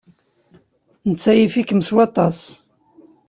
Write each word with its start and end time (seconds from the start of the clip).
Netta 1.09 1.31
yif-ikem 1.33 1.81
s 1.87 1.89
waṭas. 1.95 2.39